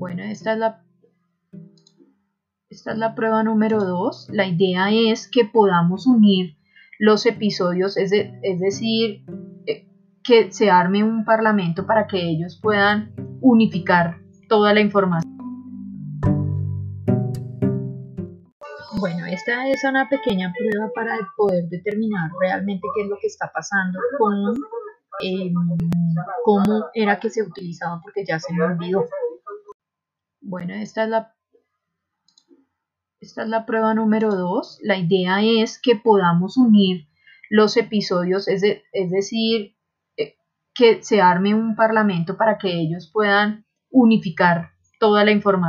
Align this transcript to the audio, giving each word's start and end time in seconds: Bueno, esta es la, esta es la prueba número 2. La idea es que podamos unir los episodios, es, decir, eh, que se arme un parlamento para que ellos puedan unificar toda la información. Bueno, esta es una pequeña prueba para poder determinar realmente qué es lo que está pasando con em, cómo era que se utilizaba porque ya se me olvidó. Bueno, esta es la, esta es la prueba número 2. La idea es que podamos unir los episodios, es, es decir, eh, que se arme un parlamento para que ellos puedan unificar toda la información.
Bueno, 0.00 0.22
esta 0.22 0.54
es 0.54 0.58
la, 0.58 0.82
esta 2.70 2.92
es 2.92 2.98
la 2.98 3.14
prueba 3.14 3.42
número 3.42 3.84
2. 3.84 4.30
La 4.32 4.46
idea 4.46 4.90
es 4.90 5.28
que 5.28 5.44
podamos 5.44 6.06
unir 6.06 6.56
los 6.98 7.26
episodios, 7.26 7.98
es, 7.98 8.10
decir, 8.10 9.26
eh, 9.66 9.86
que 10.24 10.52
se 10.52 10.70
arme 10.70 11.04
un 11.04 11.26
parlamento 11.26 11.86
para 11.86 12.06
que 12.06 12.16
ellos 12.16 12.58
puedan 12.62 13.12
unificar 13.42 14.22
toda 14.48 14.72
la 14.72 14.80
información. 14.80 15.36
Bueno, 19.00 19.26
esta 19.26 19.68
es 19.68 19.84
una 19.84 20.08
pequeña 20.08 20.50
prueba 20.56 20.90
para 20.94 21.18
poder 21.36 21.68
determinar 21.68 22.30
realmente 22.40 22.88
qué 22.94 23.02
es 23.02 23.08
lo 23.10 23.18
que 23.20 23.26
está 23.26 23.52
pasando 23.52 23.98
con 24.16 24.54
em, 25.22 25.52
cómo 26.42 26.86
era 26.94 27.20
que 27.20 27.28
se 27.28 27.42
utilizaba 27.42 28.00
porque 28.02 28.24
ya 28.24 28.40
se 28.40 28.54
me 28.54 28.64
olvidó. 28.64 29.04
Bueno, 30.40 30.74
esta 30.74 31.04
es 31.04 31.10
la, 31.10 31.34
esta 33.20 33.42
es 33.42 33.48
la 33.48 33.66
prueba 33.66 33.94
número 33.94 34.34
2. 34.34 34.80
La 34.82 34.96
idea 34.96 35.42
es 35.42 35.80
que 35.80 35.96
podamos 35.96 36.56
unir 36.56 37.08
los 37.50 37.76
episodios, 37.76 38.48
es, 38.48 38.62
es 38.64 39.10
decir, 39.10 39.76
eh, 40.16 40.36
que 40.74 41.02
se 41.02 41.20
arme 41.20 41.54
un 41.54 41.76
parlamento 41.76 42.36
para 42.36 42.58
que 42.58 42.72
ellos 42.72 43.10
puedan 43.12 43.66
unificar 43.90 44.70
toda 44.98 45.24
la 45.24 45.32
información. 45.32 45.60